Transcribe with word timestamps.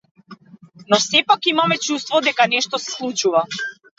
Но 0.89 0.97
сепак 1.07 1.43
имаме 1.51 1.77
чувство 1.85 2.21
дека 2.29 2.47
нешто 2.55 2.79
се 2.87 2.91
случува. 2.97 3.45